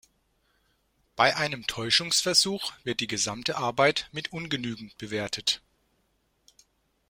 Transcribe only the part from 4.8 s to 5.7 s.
bewertet.